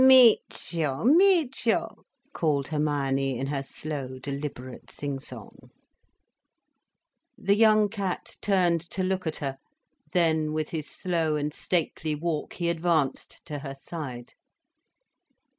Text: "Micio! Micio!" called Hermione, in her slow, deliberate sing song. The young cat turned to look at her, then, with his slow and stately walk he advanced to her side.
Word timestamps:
"Micio! 0.03 1.05
Micio!" 1.05 2.05
called 2.33 2.69
Hermione, 2.69 3.37
in 3.37 3.45
her 3.45 3.61
slow, 3.61 4.17
deliberate 4.17 4.89
sing 4.89 5.19
song. 5.19 5.69
The 7.37 7.55
young 7.55 7.87
cat 7.87 8.37
turned 8.41 8.81
to 8.89 9.03
look 9.03 9.27
at 9.27 9.37
her, 9.37 9.59
then, 10.11 10.53
with 10.53 10.69
his 10.69 10.89
slow 10.89 11.35
and 11.35 11.53
stately 11.53 12.15
walk 12.15 12.53
he 12.53 12.67
advanced 12.69 13.45
to 13.45 13.59
her 13.59 13.75
side. 13.75 14.33